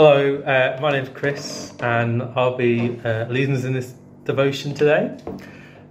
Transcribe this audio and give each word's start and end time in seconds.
Hello, 0.00 0.36
uh, 0.42 0.78
my 0.80 0.92
name's 0.92 1.08
Chris, 1.08 1.72
and 1.80 2.22
I'll 2.22 2.56
be 2.56 3.00
uh, 3.04 3.26
leading 3.26 3.56
us 3.56 3.64
in 3.64 3.72
this 3.72 3.92
devotion 4.22 4.72
today. 4.72 5.18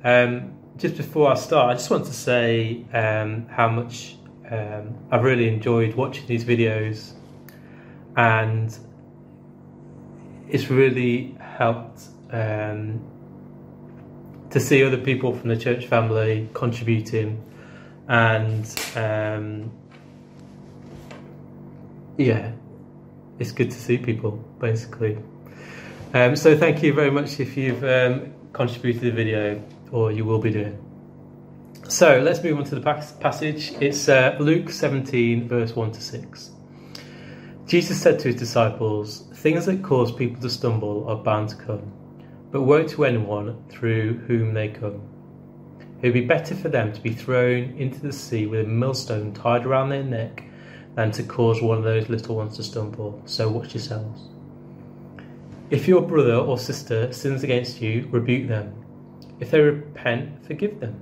Um, 0.01 0.53
just 0.77 0.95
before 0.95 1.29
I 1.29 1.33
start, 1.35 1.71
I 1.71 1.73
just 1.73 1.89
want 1.89 2.05
to 2.05 2.13
say 2.13 2.85
um, 2.93 3.47
how 3.47 3.67
much 3.67 4.15
um, 4.49 4.95
I've 5.11 5.23
really 5.23 5.49
enjoyed 5.49 5.95
watching 5.95 6.25
these 6.25 6.45
videos, 6.45 7.15
and 8.15 8.73
it's 10.47 10.69
really 10.69 11.35
helped 11.41 12.03
um, 12.31 13.01
to 14.51 14.59
see 14.61 14.85
other 14.85 14.99
people 14.99 15.35
from 15.35 15.49
the 15.49 15.57
church 15.57 15.85
family 15.87 16.47
contributing, 16.53 17.43
and 18.07 18.73
um, 18.95 19.69
yeah, 22.15 22.53
it's 23.39 23.51
good 23.51 23.71
to 23.71 23.77
see 23.77 23.97
people 23.97 24.31
basically. 24.59 25.17
Um, 26.13 26.35
so 26.35 26.57
thank 26.57 26.83
you 26.83 26.93
very 26.93 27.11
much 27.11 27.39
if 27.39 27.57
you've 27.57 27.83
um, 27.83 28.33
contributed 28.53 29.01
the 29.01 29.11
video 29.11 29.63
or 29.91 30.11
you 30.11 30.25
will 30.25 30.39
be 30.39 30.51
doing. 30.51 30.83
So 31.89 32.19
let's 32.19 32.43
move 32.43 32.57
on 32.57 32.65
to 32.65 32.75
the 32.75 32.81
passage. 32.81 33.71
It's 33.79 34.09
uh, 34.09 34.35
Luke 34.39 34.69
17, 34.69 35.47
verse 35.47 35.75
1 35.75 35.91
to 35.93 36.01
6. 36.01 36.51
Jesus 37.65 38.01
said 38.01 38.19
to 38.19 38.27
his 38.29 38.35
disciples, 38.35 39.27
Things 39.35 39.65
that 39.65 39.83
cause 39.83 40.11
people 40.11 40.41
to 40.41 40.49
stumble 40.49 41.07
are 41.09 41.15
bound 41.15 41.49
to 41.49 41.55
come, 41.55 41.91
but 42.51 42.63
woe 42.63 42.83
to 42.83 43.05
anyone 43.05 43.63
through 43.69 44.17
whom 44.27 44.53
they 44.53 44.69
come. 44.69 45.01
It 46.01 46.07
would 46.07 46.13
be 46.13 46.25
better 46.25 46.55
for 46.55 46.69
them 46.69 46.93
to 46.93 47.01
be 47.01 47.11
thrown 47.11 47.75
into 47.77 47.99
the 47.99 48.13
sea 48.13 48.45
with 48.45 48.65
a 48.65 48.69
millstone 48.69 49.33
tied 49.33 49.65
around 49.65 49.89
their 49.89 50.03
neck 50.03 50.43
than 50.97 51.11
to 51.11 51.21
cause 51.21 51.61
one 51.61 51.77
of 51.77 51.83
those 51.83 52.09
little 52.09 52.35
ones 52.35 52.57
to 52.57 52.63
stumble. 52.63 53.21
So 53.25 53.47
watch 53.47 53.75
yourselves. 53.75 54.29
If 55.69 55.87
your 55.87 56.01
brother 56.01 56.33
or 56.33 56.57
sister 56.57 57.13
sins 57.13 57.43
against 57.43 57.79
you, 57.79 58.07
rebuke 58.09 58.47
them. 58.47 58.73
If 59.39 59.51
they 59.51 59.59
repent, 59.59 60.43
forgive 60.43 60.79
them. 60.79 60.99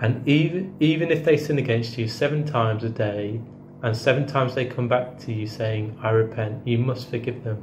And 0.00 0.26
even, 0.28 0.76
even 0.78 1.10
if 1.10 1.24
they 1.24 1.36
sin 1.36 1.58
against 1.58 1.98
you 1.98 2.06
seven 2.06 2.46
times 2.46 2.84
a 2.84 2.88
day, 2.88 3.40
and 3.82 3.96
seven 3.96 4.28
times 4.28 4.54
they 4.54 4.66
come 4.66 4.86
back 4.86 5.18
to 5.20 5.32
you 5.32 5.48
saying, 5.48 5.98
I 6.00 6.10
repent, 6.10 6.64
you 6.64 6.78
must 6.78 7.10
forgive 7.10 7.42
them. 7.42 7.60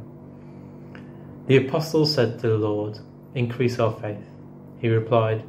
The 1.47 1.65
apostles 1.65 2.13
said 2.13 2.39
to 2.39 2.49
the 2.49 2.57
Lord, 2.57 2.99
Increase 3.35 3.79
our 3.79 3.93
faith. 3.93 4.25
He 4.79 4.89
replied, 4.89 5.45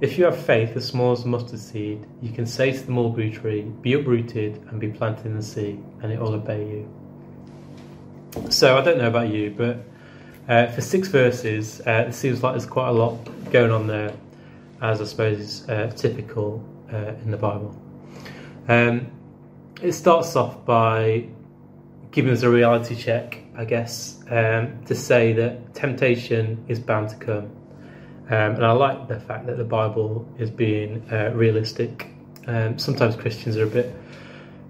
if 0.00 0.16
you 0.16 0.24
have 0.24 0.38
faith 0.38 0.76
as 0.76 0.86
small 0.86 1.12
as 1.12 1.24
a 1.24 1.28
mustard 1.28 1.58
seed, 1.58 2.06
you 2.22 2.30
can 2.30 2.46
say 2.46 2.72
to 2.72 2.78
the 2.78 2.90
mulberry 2.92 3.30
tree, 3.30 3.62
Be 3.82 3.94
uprooted 3.94 4.62
and 4.68 4.80
be 4.80 4.88
planted 4.88 5.26
in 5.26 5.36
the 5.36 5.42
sea, 5.42 5.78
and 6.02 6.12
it 6.12 6.20
will 6.20 6.34
obey 6.34 6.60
you. 6.60 6.88
So 8.50 8.78
I 8.78 8.82
don't 8.82 8.98
know 8.98 9.08
about 9.08 9.28
you, 9.28 9.50
but 9.56 9.78
uh, 10.48 10.70
for 10.72 10.80
six 10.80 11.08
verses, 11.08 11.80
uh, 11.86 12.06
it 12.08 12.14
seems 12.14 12.42
like 12.42 12.52
there's 12.52 12.66
quite 12.66 12.88
a 12.88 12.92
lot 12.92 13.18
going 13.50 13.72
on 13.72 13.86
there, 13.86 14.12
as 14.80 15.00
I 15.00 15.04
suppose 15.04 15.38
is 15.38 15.68
uh, 15.68 15.92
typical 15.96 16.64
uh, 16.92 17.14
in 17.24 17.30
the 17.30 17.36
Bible. 17.36 17.76
Um, 18.68 19.10
it 19.82 19.92
starts 19.92 20.36
off 20.36 20.64
by 20.64 21.26
giving 22.12 22.32
us 22.32 22.42
a 22.42 22.50
reality 22.50 22.94
check, 22.94 23.38
I 23.56 23.64
guess, 23.64 24.22
um, 24.30 24.84
to 24.86 24.94
say 24.94 25.32
that 25.34 25.74
temptation 25.74 26.64
is 26.68 26.78
bound 26.78 27.10
to 27.10 27.16
come. 27.16 27.50
Um, 28.30 28.56
and 28.56 28.66
I 28.66 28.72
like 28.72 29.08
the 29.08 29.18
fact 29.18 29.46
that 29.46 29.56
the 29.56 29.64
Bible 29.64 30.28
is 30.38 30.50
being 30.50 31.02
uh, 31.10 31.30
realistic. 31.34 32.08
Um, 32.46 32.78
sometimes 32.78 33.16
Christians 33.16 33.56
are 33.56 33.64
a 33.64 33.66
bit 33.66 33.94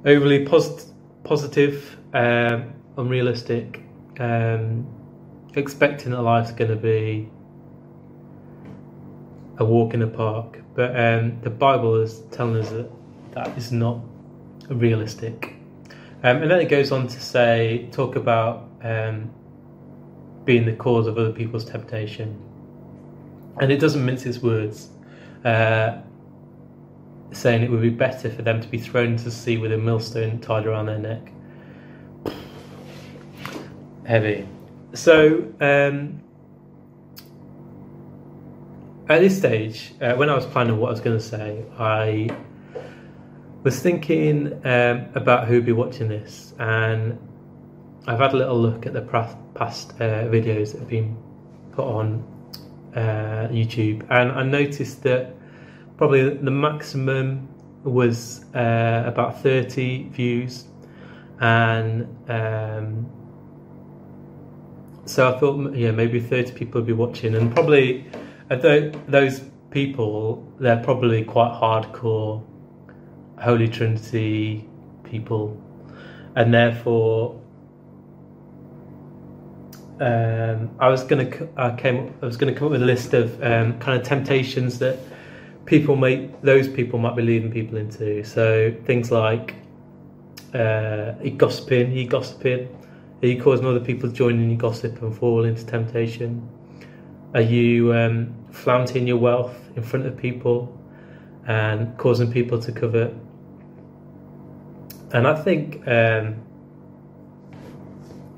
overly 0.04 0.46
posit- 0.46 0.86
positive, 1.24 1.96
um, 2.14 2.72
unrealistic, 2.96 3.82
um, 4.20 4.86
expecting 5.54 6.12
that 6.12 6.22
life's 6.22 6.52
going 6.52 6.70
to 6.70 6.76
be 6.76 7.28
a 9.58 9.64
walk 9.64 9.92
in 9.92 10.00
the 10.00 10.06
park. 10.06 10.60
But 10.74 10.90
um, 10.96 11.40
the 11.40 11.50
Bible 11.50 11.96
is 11.96 12.20
telling 12.30 12.62
us 12.62 12.70
that 12.70 12.88
that 13.32 13.58
is 13.58 13.72
not 13.72 13.98
realistic. 14.68 15.56
Um, 16.22 16.42
and 16.42 16.50
then 16.50 16.60
it 16.60 16.68
goes 16.68 16.92
on 16.92 17.08
to 17.08 17.20
say, 17.20 17.88
talk 17.90 18.14
about 18.14 18.66
being 20.44 20.64
the 20.64 20.76
cause 20.76 21.08
of 21.08 21.18
other 21.18 21.32
people's 21.32 21.64
temptation 21.64 22.40
and 23.60 23.72
it 23.72 23.78
doesn't 23.78 24.04
mince 24.04 24.26
its 24.26 24.38
words, 24.38 24.88
uh, 25.44 25.98
saying 27.32 27.62
it 27.62 27.70
would 27.70 27.82
be 27.82 27.90
better 27.90 28.30
for 28.30 28.42
them 28.42 28.60
to 28.60 28.68
be 28.68 28.78
thrown 28.78 29.12
into 29.12 29.24
the 29.24 29.30
sea 29.30 29.58
with 29.58 29.72
a 29.72 29.78
millstone 29.78 30.40
tied 30.40 30.66
around 30.66 30.86
their 30.86 30.98
neck. 30.98 31.32
Heavy. 34.04 34.48
So, 34.94 35.52
um, 35.60 36.22
at 39.08 39.20
this 39.20 39.36
stage, 39.36 39.94
uh, 40.00 40.14
when 40.14 40.30
I 40.30 40.34
was 40.34 40.46
planning 40.46 40.78
what 40.78 40.88
I 40.88 40.90
was 40.92 41.00
going 41.00 41.18
to 41.18 41.22
say, 41.22 41.64
I 41.78 42.30
was 43.62 43.80
thinking 43.80 44.54
um, 44.64 45.06
about 45.14 45.46
who'd 45.48 45.66
be 45.66 45.72
watching 45.72 46.08
this, 46.08 46.54
and 46.58 47.18
I've 48.06 48.18
had 48.18 48.32
a 48.32 48.36
little 48.36 48.58
look 48.58 48.86
at 48.86 48.92
the 48.94 49.02
past 49.02 49.90
uh, 50.00 50.24
videos 50.24 50.72
that 50.72 50.78
have 50.78 50.88
been 50.88 51.16
put 51.72 51.86
on 51.86 52.24
uh, 52.94 53.48
YouTube, 53.48 54.06
and 54.10 54.32
I 54.32 54.42
noticed 54.42 55.02
that 55.02 55.34
probably 55.96 56.30
the 56.30 56.50
maximum 56.50 57.48
was 57.84 58.44
uh, 58.54 59.04
about 59.06 59.42
30 59.42 60.08
views, 60.10 60.64
and 61.40 62.06
um, 62.28 63.10
so 65.04 65.34
I 65.34 65.38
thought, 65.38 65.74
yeah, 65.74 65.90
maybe 65.90 66.20
30 66.20 66.52
people 66.52 66.80
would 66.80 66.86
be 66.86 66.92
watching, 66.92 67.34
and 67.34 67.52
probably 67.54 68.06
those 68.48 69.40
people, 69.70 70.52
they're 70.58 70.82
probably 70.82 71.24
quite 71.24 71.52
hardcore 71.52 72.44
Holy 73.40 73.68
Trinity 73.68 74.68
people, 75.04 75.60
and 76.34 76.52
therefore 76.52 77.40
um, 80.00 80.70
I 80.78 80.88
was 80.88 81.02
gonna 81.04 81.30
I 81.56 81.74
came 81.76 82.14
I 82.22 82.26
was 82.26 82.36
gonna 82.36 82.54
come 82.54 82.66
up 82.66 82.72
with 82.72 82.82
a 82.82 82.86
list 82.86 83.14
of 83.14 83.42
um, 83.42 83.78
kind 83.78 84.00
of 84.00 84.06
temptations 84.06 84.78
that 84.78 84.98
people 85.66 85.96
may 85.96 86.30
those 86.42 86.68
people 86.68 86.98
might 86.98 87.16
be 87.16 87.22
leading 87.22 87.50
people 87.50 87.78
into. 87.78 88.24
So 88.24 88.74
things 88.84 89.10
like 89.10 89.54
uh, 90.54 91.12
gossiping, 91.36 91.92
you 91.92 92.06
gossiping, 92.06 92.68
are 93.22 93.26
you 93.26 93.42
causing 93.42 93.66
other 93.66 93.80
people 93.80 94.08
to 94.08 94.14
join 94.14 94.40
in 94.40 94.50
your 94.50 94.58
gossip 94.58 95.02
and 95.02 95.16
fall 95.16 95.44
into 95.44 95.66
temptation? 95.66 96.48
Are 97.34 97.40
you 97.40 97.92
um, 97.92 98.34
flaunting 98.50 99.06
your 99.06 99.18
wealth 99.18 99.54
in 99.76 99.82
front 99.82 100.06
of 100.06 100.16
people 100.16 100.74
and 101.46 101.96
causing 101.98 102.32
people 102.32 102.60
to 102.62 102.72
covet? 102.72 103.14
And 105.12 105.26
I 105.26 105.34
think 105.42 105.86
um, 105.88 106.36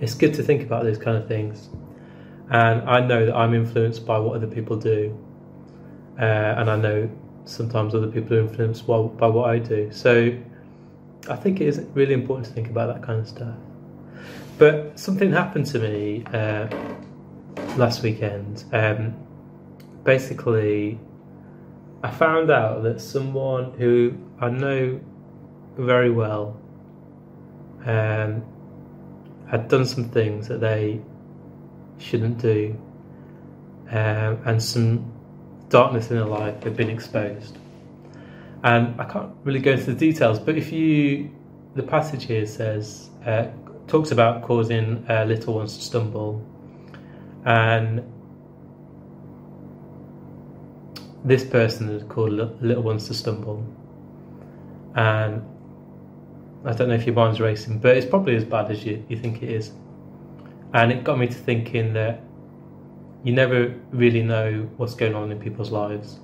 it's 0.01 0.15
good 0.15 0.35
to 0.35 0.43
think 0.43 0.63
about 0.63 0.85
those 0.85 0.99
kind 0.99 1.17
of 1.17 1.29
things. 1.29 1.69
And 2.51 2.89
I 2.89 3.01
know 3.01 3.27
that 3.27 3.37
I'm 3.37 3.55
influenced 3.55 4.05
by 4.05 4.19
what 4.19 4.35
other 4.35 4.47
people 4.47 4.77
do, 4.77 5.17
uh, 6.19 6.23
and 6.59 6.71
I 6.71 6.77
know 6.77 7.11
sometimes 7.45 7.95
other 7.95 8.09
people 8.09 8.37
are 8.37 8.41
influenced 8.41 8.87
by, 8.87 9.01
by 9.03 9.27
what 9.29 9.51
I 9.51 9.59
do. 9.59 9.91
So 9.93 10.37
I 11.29 11.37
think 11.37 11.61
it 11.61 11.69
is 11.69 11.81
really 11.95 12.15
important 12.15 12.47
to 12.47 12.53
think 12.53 12.69
about 12.69 12.93
that 12.95 13.03
kind 13.07 13.21
of 13.21 13.29
stuff. 13.29 13.57
But 14.59 14.99
something 14.99 15.33
happened 15.33 15.67
to 15.67 15.79
me 15.79 16.25
uh, 16.33 16.69
last 17.77 18.03
weekend. 18.03 18.65
Um, 18.73 19.15
basically, 20.05 20.99
I 22.03 22.11
found 22.11 22.51
out 22.51 22.83
that 22.83 23.01
someone 23.01 23.73
who 23.75 24.15
I 24.41 24.51
know 24.51 25.01
very 25.77 26.11
well 26.11 26.61
um, 27.87 28.43
had 29.51 29.69
done 29.69 29.85
some 29.85 30.05
things 30.11 30.47
that 30.49 30.61
they 30.61 31.01
shouldn't 31.99 32.39
do, 32.39 32.77
um, 33.91 34.39
and 34.45 34.63
some 34.63 35.13
darkness 35.69 36.11
in 36.11 36.17
their 36.17 36.27
life 36.27 36.63
had 36.63 36.77
been 36.77 36.91
exposed. 36.91 37.59
And 38.63 39.01
I 39.01 39.05
can't 39.05 39.33
really 39.43 39.59
go 39.61 39.73
into 39.73 39.87
the 39.87 39.95
details, 39.95 40.39
but 40.39 40.57
if 40.57 40.71
you, 40.71 41.31
the 41.75 41.83
passage 41.83 42.25
here 42.25 42.47
says, 42.47 43.11
uh, 43.27 43.47
talks 43.89 44.13
about 44.13 44.43
causing 44.43 45.05
uh, 45.09 45.25
little 45.25 45.55
ones 45.55 45.77
to 45.77 45.83
stumble, 45.83 46.47
and 47.45 48.05
this 51.25 51.45
person 51.45 51.91
is 51.91 52.05
called 52.05 52.33
little 52.63 52.83
ones 52.83 53.09
to 53.09 53.15
stumble, 53.15 53.67
and 54.95 55.43
I 56.65 56.73
don't 56.73 56.89
know 56.89 56.95
if 56.95 57.07
your 57.07 57.15
mind's 57.15 57.41
racing, 57.41 57.79
but 57.79 57.97
it's 57.97 58.07
probably 58.07 58.37
as 58.37 58.45
bad 58.45 58.71
as 58.71 58.85
you, 58.85 59.05
you 59.09 59.17
think 59.17 59.43
it 59.43 59.51
is. 59.51 59.73
And 60.75 60.93
it 60.93 61.05
got 61.05 61.19
me 61.19 61.27
to 61.27 61.35
thinking 61.35 61.93
that 61.95 62.23
you 63.25 63.33
never 63.33 63.75
really 63.91 64.23
know 64.23 64.69
what's 64.77 64.95
going 64.95 65.15
on 65.15 65.33
in 65.33 65.39
people's 65.41 65.71
lives. 65.71 66.21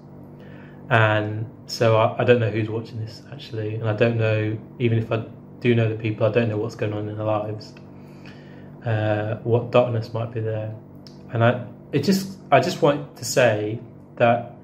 And 0.90 1.50
so 1.66 1.96
I, 1.96 2.20
I 2.20 2.24
don't 2.24 2.38
know 2.40 2.50
who's 2.50 2.68
watching 2.68 3.00
this 3.00 3.22
actually, 3.32 3.74
and 3.74 3.88
I 3.88 3.94
don't 3.94 4.18
know, 4.18 4.58
even 4.78 4.98
if 4.98 5.10
I 5.10 5.24
do 5.60 5.74
know 5.74 5.88
the 5.88 5.96
people, 5.96 6.26
I 6.26 6.30
don't 6.30 6.48
know 6.48 6.58
what's 6.58 6.76
going 6.76 6.92
on 6.92 7.08
in 7.08 7.16
their 7.16 7.26
lives. 7.26 7.74
uh, 8.86 9.36
what 9.42 9.72
darkness 9.72 10.14
might 10.14 10.32
be 10.32 10.40
there. 10.40 10.74
And 11.32 11.44
I, 11.44 11.66
it 11.92 12.04
just, 12.04 12.38
I 12.52 12.60
just 12.60 12.80
want 12.80 13.16
to 13.16 13.24
say 13.24 13.80
that 14.16 14.54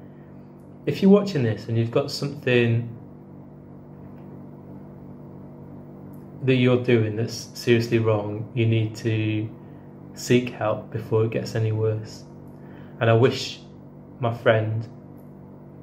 if 0.86 1.02
you're 1.02 1.10
watching 1.10 1.42
this 1.42 1.68
and 1.68 1.76
you've 1.76 1.90
got 1.90 2.10
something 2.10 2.88
that 6.44 6.54
you're 6.54 6.82
doing 6.82 7.16
that's 7.16 7.50
seriously 7.54 7.98
wrong, 7.98 8.50
you 8.54 8.66
need 8.66 8.96
to 8.96 9.48
seek 10.14 10.50
help 10.50 10.90
before 10.90 11.24
it 11.24 11.30
gets 11.30 11.54
any 11.54 11.72
worse. 11.72 12.24
And 13.00 13.08
I 13.08 13.14
wish 13.14 13.60
my 14.20 14.34
friend 14.34 14.86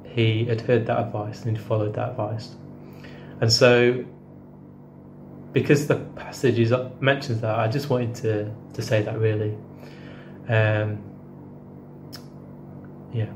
he 0.05 0.45
had 0.45 0.61
heard 0.61 0.85
that 0.87 0.99
advice 0.99 1.43
and 1.43 1.55
he'd 1.55 1.65
followed 1.65 1.93
that 1.95 2.11
advice. 2.11 2.55
And 3.41 3.51
so, 3.51 4.03
because 5.53 5.87
the 5.87 5.95
passage 5.95 6.59
is, 6.59 6.73
mentions 6.99 7.41
that, 7.41 7.57
I 7.57 7.67
just 7.67 7.89
wanted 7.89 8.15
to, 8.15 8.51
to 8.73 8.81
say 8.81 9.01
that 9.01 9.17
really. 9.19 9.55
Um, 10.47 11.03
yeah. 13.13 13.29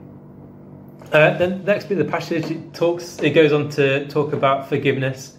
Uh, 1.12 1.38
then 1.38 1.64
next 1.64 1.86
bit 1.86 2.00
of 2.00 2.06
the 2.06 2.12
passage 2.12 2.50
it 2.50 2.74
talks. 2.74 3.20
It 3.20 3.31
goes 3.31 3.54
on 3.54 3.70
to 3.72 4.08
talk 4.08 4.34
about 4.34 4.68
forgiveness, 4.68 5.38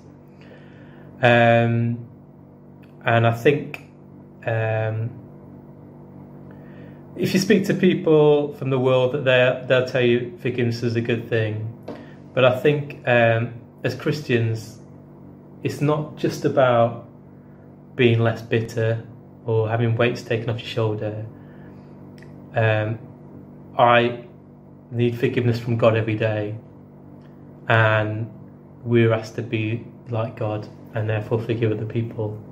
um, 1.24 2.06
and 3.02 3.26
I 3.26 3.32
think 3.32 3.80
um, 4.46 5.10
if 7.16 7.32
you 7.32 7.40
speak 7.40 7.64
to 7.68 7.74
people 7.74 8.52
from 8.56 8.68
the 8.68 8.78
world, 8.78 9.14
that 9.14 9.24
they 9.24 9.64
they'll 9.66 9.86
tell 9.86 10.02
you 10.02 10.36
forgiveness 10.42 10.82
is 10.82 10.96
a 10.96 11.00
good 11.00 11.30
thing. 11.30 11.72
But 12.34 12.44
I 12.44 12.60
think 12.60 13.08
um, 13.08 13.54
as 13.82 13.94
Christians, 13.94 14.80
it's 15.62 15.80
not 15.80 16.16
just 16.16 16.44
about 16.44 17.08
being 17.96 18.18
less 18.18 18.42
bitter 18.42 19.06
or 19.46 19.66
having 19.70 19.96
weights 19.96 20.20
taken 20.20 20.50
off 20.50 20.58
your 20.58 20.68
shoulder. 20.68 21.24
Um, 22.54 22.98
I 23.78 24.24
need 24.90 25.18
forgiveness 25.18 25.58
from 25.58 25.78
God 25.78 25.96
every 25.96 26.16
day, 26.16 26.54
and 27.66 28.30
we're 28.82 29.14
asked 29.14 29.36
to 29.36 29.42
be 29.42 29.86
like 30.10 30.36
God 30.36 30.68
and 30.94 31.08
therefore 31.08 31.40
forgive 31.40 31.72
other 31.72 31.86
people. 31.86 32.42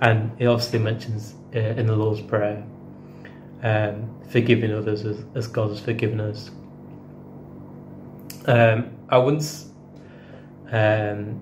And 0.00 0.30
it 0.38 0.46
obviously 0.46 0.78
mentions 0.78 1.34
uh, 1.54 1.58
in 1.58 1.86
the 1.86 1.96
Lord's 1.96 2.20
Prayer 2.20 2.64
um, 3.62 4.10
forgiving 4.28 4.72
others 4.72 5.04
as, 5.04 5.24
as, 5.34 5.46
God 5.46 5.70
has 5.70 5.80
forgiven 5.80 6.20
us. 6.20 6.50
Um, 8.46 8.90
I 9.08 9.18
once 9.18 9.70
um, 10.70 11.40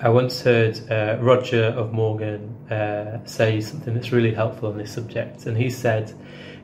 I 0.00 0.08
once 0.10 0.40
heard 0.42 0.78
uh, 0.90 1.18
Roger 1.20 1.64
of 1.64 1.92
Morgan 1.92 2.54
uh, 2.70 3.24
say 3.26 3.60
something 3.60 3.94
that's 3.94 4.12
really 4.12 4.32
helpful 4.32 4.68
on 4.68 4.78
this 4.78 4.92
subject, 4.92 5.46
and 5.46 5.56
he 5.56 5.70
said, 5.70 6.12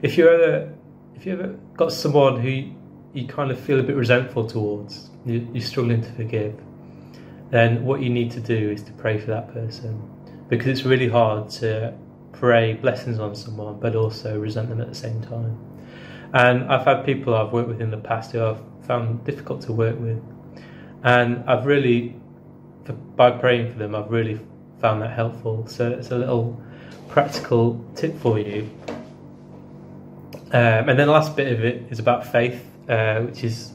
"If 0.02 0.16
you 0.16 0.28
ever, 0.28 0.72
if 1.16 1.26
you 1.26 1.32
ever 1.32 1.56
got 1.76 1.92
someone 1.92 2.40
who 2.40 2.70
you 3.12 3.26
kind 3.26 3.50
of 3.50 3.58
feel 3.58 3.80
a 3.80 3.82
bit 3.82 3.96
resentful 3.96 4.46
towards, 4.46 5.10
you, 5.26 5.48
you're 5.52 5.62
struggling 5.62 6.02
to 6.02 6.12
forgive, 6.12 6.54
then 7.50 7.84
what 7.84 8.00
you 8.00 8.10
need 8.10 8.30
to 8.32 8.40
do 8.40 8.70
is 8.70 8.82
to 8.82 8.92
pray 8.92 9.18
for 9.18 9.26
that 9.26 9.52
person, 9.52 10.02
because 10.48 10.66
it's 10.66 10.84
really 10.84 11.08
hard 11.08 11.50
to 11.50 11.94
pray 12.32 12.74
blessings 12.74 13.18
on 13.18 13.34
someone, 13.34 13.78
but 13.78 13.94
also 13.94 14.38
resent 14.38 14.68
them 14.68 14.80
at 14.80 14.88
the 14.88 14.94
same 14.94 15.20
time. 15.22 15.58
And 16.32 16.64
I've 16.64 16.84
had 16.84 17.04
people 17.04 17.34
I've 17.34 17.52
worked 17.52 17.68
with 17.68 17.80
in 17.80 17.90
the 17.90 17.96
past 17.96 18.32
who 18.32 18.44
I've 18.44 18.60
found 18.86 19.24
difficult 19.24 19.62
to 19.62 19.72
work 19.72 19.98
with, 19.98 20.20
and 21.02 21.44
I've 21.48 21.64
really, 21.66 22.16
by 23.14 23.30
praying 23.30 23.72
for 23.72 23.78
them, 23.78 23.94
I've 23.94 24.10
really 24.10 24.40
found 24.80 25.00
that 25.02 25.12
helpful. 25.12 25.66
So 25.66 25.90
it's 25.90 26.10
a 26.10 26.18
little 26.18 26.60
practical 27.08 27.84
tip 27.94 28.18
for 28.20 28.38
you. 28.38 28.68
Um, 30.52 30.88
and 30.88 30.98
then 30.98 31.06
the 31.06 31.12
last 31.12 31.36
bit 31.36 31.52
of 31.52 31.64
it 31.64 31.84
is 31.90 31.98
about 31.98 32.26
faith, 32.26 32.64
uh, 32.88 33.20
which 33.20 33.44
is, 33.44 33.72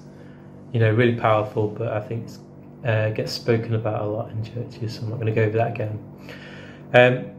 you 0.71 0.79
know, 0.79 0.91
really 0.91 1.15
powerful, 1.15 1.67
but 1.67 1.89
I 1.89 1.99
think 1.99 2.29
uh, 2.85 3.09
gets 3.09 3.31
spoken 3.31 3.75
about 3.75 4.01
a 4.01 4.05
lot 4.05 4.31
in 4.31 4.43
churches. 4.43 4.95
So 4.95 5.01
I'm 5.01 5.09
not 5.09 5.19
going 5.19 5.33
to 5.33 5.33
go 5.33 5.43
over 5.43 5.57
that 5.57 5.71
again. 5.75 5.99
Um, 6.93 7.31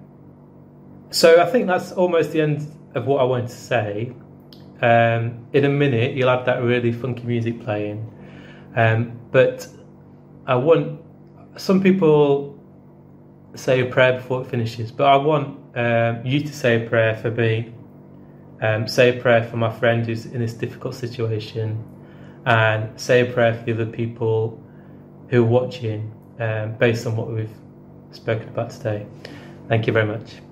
so 1.11 1.43
I 1.43 1.47
think 1.51 1.67
that's 1.67 1.93
almost 1.93 2.33
the 2.33 2.41
end 2.41 2.71
of 2.95 3.07
what 3.07 3.21
I 3.21 3.25
wanted 3.25 3.49
to 3.49 3.57
say. 3.57 4.13
Um, 4.83 5.47
in 5.53 5.65
a 5.65 5.69
minute, 5.69 6.15
you'll 6.15 6.31
have 6.31 6.47
that 6.47 6.63
really 6.63 6.93
funky 6.93 7.25
music 7.25 7.63
playing. 7.63 8.11
Um, 8.77 9.19
but 9.31 9.67
I 10.47 10.55
want 10.55 11.01
some 11.57 11.83
people 11.83 12.59
say 13.55 13.81
a 13.81 13.87
prayer 13.87 14.15
before 14.15 14.43
it 14.43 14.47
finishes, 14.47 14.93
but 14.93 15.05
I 15.05 15.17
want 15.17 15.59
um, 15.77 16.25
you 16.25 16.41
to 16.41 16.53
say 16.53 16.85
a 16.85 16.89
prayer 16.89 17.17
for 17.17 17.31
me. 17.31 17.75
Um, 18.63 18.87
say 18.87 19.17
a 19.17 19.21
prayer 19.21 19.43
for 19.43 19.57
my 19.57 19.73
friend 19.73 20.05
who's 20.05 20.27
in 20.27 20.41
this 20.41 20.53
difficult 20.53 20.95
situation, 20.95 21.83
and 22.47 22.99
say 23.01 23.29
a 23.29 23.33
prayer 23.33 23.55
for 23.55 23.65
the 23.65 23.73
other 23.73 23.87
people 23.87 24.63
who 25.31 25.43
are 25.43 25.47
watching, 25.47 26.13
um, 26.39 26.73
based 26.77 27.07
on 27.07 27.17
what 27.17 27.29
we've 27.29 27.49
spoken 28.13 28.49
about 28.49 28.71
today. 28.71 29.07
Thank 29.69 29.87
you 29.87 29.93
very 29.93 30.07
much. 30.07 30.50